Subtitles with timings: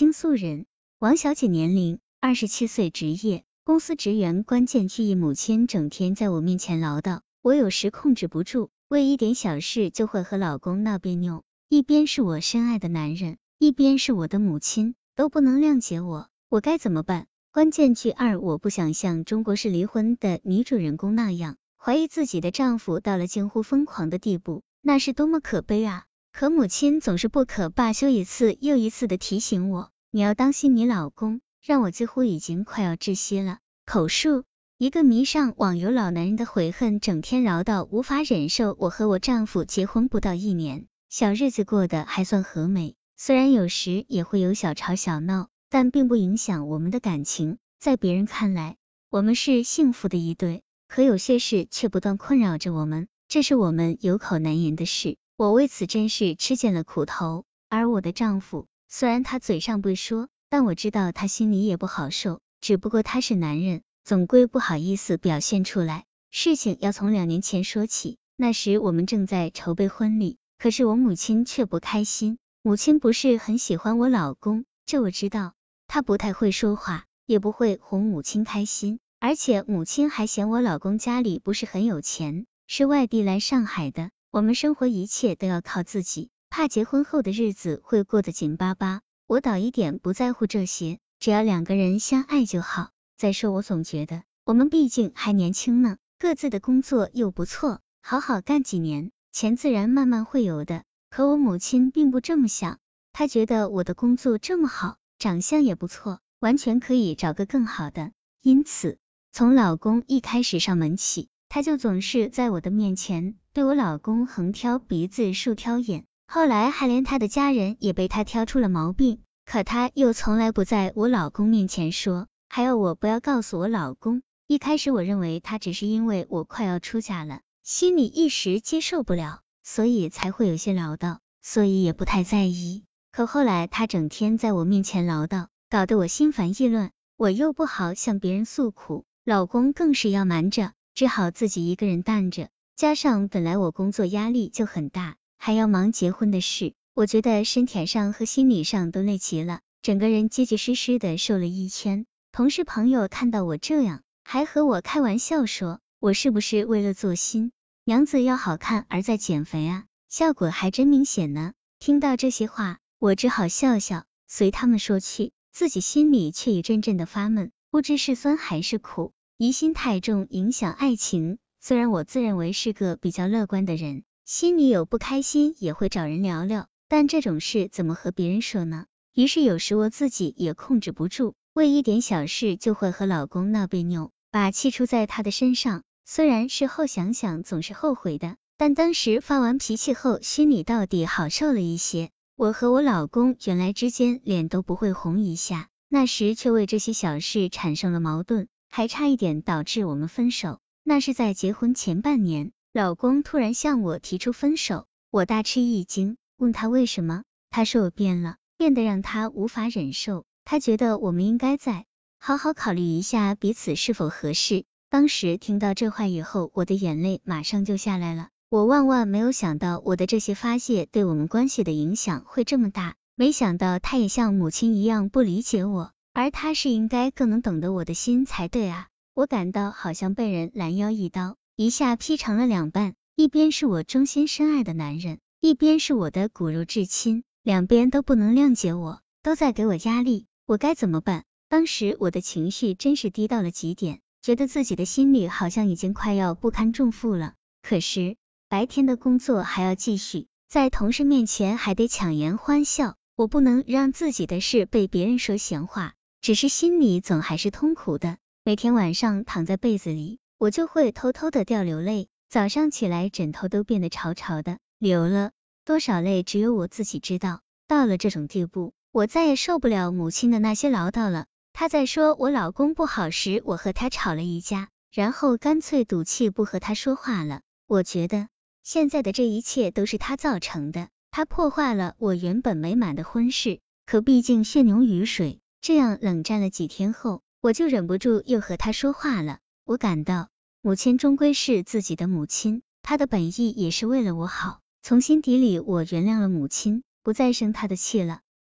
[0.00, 0.64] 京素人，
[0.98, 4.44] 王小姐年龄二十七岁，职业公司职员。
[4.44, 11.44] 关键句一，母亲整天在我面前唠叨，我有时控制不住，为一点小事就会和老公闹别扭。
[11.68, 17.26] 一边是我深爱的男人，一边是我的母亲，都不能谅解我，我该怎么办？
[17.52, 26.06] 关键句二，我不想像中国式离婚的女主人公那样，怀疑自己的丈夫到了近乎疯狂的地步，那是多么可悲啊！
[26.32, 33.58] 可母亲总是不可罢休，一次又一次的提醒我，你要当心你老公，让我几乎已经快要窒息了。
[33.84, 34.44] 口述，
[34.78, 38.74] 一个迷上网游老男人的悔恨，整天唠叨，无法忍受。
[38.78, 47.58] 我和我丈夫结婚不到一年，小日子过得还算和美，虽然有时也会有小吵小闹，但并不影响我们的感情。
[47.78, 48.76] 在别人看来，
[49.10, 55.16] 我们是幸福的一对，可有些事却不断困扰着我们，这是我们有口难言的事。
[55.40, 62.40] 我为此真是吃尽了苦头，而我的丈夫虽然他嘴上不说，但我知道他心里也不好受。
[62.60, 66.04] 只不过他是男人，总归不好意思表现出来。
[66.30, 72.36] 事情要从两年前说起，那时我们正在筹备婚礼，可是我母亲却不开心。
[72.60, 75.54] 母亲不是很喜欢我老公，这我知道。
[75.86, 84.10] 他不太会说话，也不会哄母亲开心，而且母亲还嫌我老公家里不是很有钱，是外地来上海的。
[84.32, 89.00] 我们生活一切都要靠自己，怕结婚后的日子会过得紧巴巴。
[89.26, 92.90] 我倒一点不在乎这些，只要两个人相爱就好。
[93.16, 100.84] 再说，我总觉得我们毕竟还年轻呢，各自的工作又不错，好好干几年，钱自然慢慢会有的。
[101.10, 102.78] 可我母亲并不这么想，
[103.12, 108.12] 她觉得我的工作这么好，长相也不错，完全可以找个更好的。
[108.42, 108.96] 因此，
[109.32, 111.28] 从老公一开始上门起。
[111.50, 124.22] 她就总是在我的面前对我老公横挑鼻子竖挑眼，后来还连她的家人也被她挑出了毛病，可她又从来不在我老公面前说，还要我不要告诉我老公。
[124.46, 132.84] 一开始我认为他只是因为我快要出嫁了，心里一时接受不了，所以才会有些唠叨，所以也不太在意。
[133.10, 140.72] 可后来他整天在我面前唠叨，搞得我心烦意乱，我又不好向别人诉苦，老公更是要瞒着。
[141.00, 152.04] 只好自己一个人担着，加上本来我工作压力就很大，还要忙结婚的事，我觉得身体上和心理上都累极了，整个人结结实实的瘦了一圈。
[152.32, 157.50] 同事朋友看到我这样，还和我开玩笑说，我是不是为了做新
[157.86, 159.86] 娘子要好看而在减肥啊？
[160.10, 161.54] 效果还真明显呢。
[161.78, 169.14] 听到这些话，我只好笑笑，随他们说去，自己心里却一阵阵的发闷，不知是酸还是苦。
[169.42, 171.38] 疑心太重，影响爱情。
[171.62, 178.84] 虽然我自认为是个比较乐观的人，心里有不开心也会找人聊聊，但这种事怎么和别人说呢？
[179.14, 185.84] 于是有时我自己也控制不住，为一点小事就会和老公闹别扭，把气出在他的身上。
[186.04, 192.10] 虽然事后想想总是后悔的，但当时发完脾气后，心里到底好受了一些。
[192.36, 198.46] 我和我老公原来之间脸都不会红一下，那时却为这些小事产生了矛盾。
[198.70, 211.84] 还差一点导致我们分手，那是在结婚前半年，老公突然向我提出分手，我大吃一惊，问他为什么，他说我变了，变得让他无法忍受，他觉得我们应该再
[212.18, 214.64] 好好考虑一下彼此是否合适。
[214.88, 225.92] 当时听到这话以后，我的眼泪马上就下来了，我万万没有想到我的这些发泄对我们关系的影响会这么大，没想到他也像母亲一样不理解我。
[226.12, 228.88] 而他是应该更能懂得我的心才对啊！
[229.14, 241.24] 我感到好像被人拦腰一刀，一下劈成了两半，一边是我衷心深爱的男人，一边是我的骨肉至亲，两边都不能谅解我，都在给我压力，我该怎么办？
[241.48, 247.34] 当时我的情绪真是低到了极点，觉得自己的心里好像已经快要不堪重负了。
[247.62, 248.16] 可是
[248.48, 255.94] 白天的工作还要继续，在同事面前还得强颜欢笑，我不能让自己的事被别人说闲话。
[256.20, 265.30] 只是心里总还是痛苦的，每天晚上躺在被子里，我就会偷偷的掉流泪，早上起来枕头都变得潮潮的，流了
[265.64, 267.40] 多少泪只有我自己知道。
[267.66, 271.24] 到了这种地步，我再也受不了母亲的那些唠叨了。
[271.54, 277.40] 她在说我老公不好时，我和他吵了一架，然后干脆赌气不和他说话了。
[277.66, 278.28] 我觉得
[278.62, 283.60] 现在的这一切都是他造成的，他破坏了我原本美满的婚事。
[283.86, 285.40] 可毕竟血浓于水。
[285.60, 289.40] 这样冷战了几天后，我就忍不住又和他说话了。
[289.64, 290.28] 我感到
[290.62, 294.60] 母亲终归是自己的母亲，她的本意也是为了我好。
[294.82, 298.20] 从心底里，我原谅了母亲，不再生她的气了。